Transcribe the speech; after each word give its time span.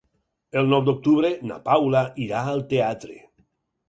El 0.61 0.69
nou 0.69 0.79
d'octubre 0.85 1.29
na 1.49 1.57
Paula 1.67 2.01
irà 2.23 2.41
al 2.55 2.65
teatre. 2.73 3.19